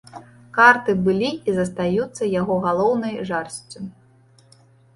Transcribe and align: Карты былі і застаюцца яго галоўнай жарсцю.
Карты 0.55 0.95
былі 1.07 1.29
і 1.49 1.55
застаюцца 1.59 2.31
яго 2.39 2.57
галоўнай 2.65 3.15
жарсцю. 3.31 3.79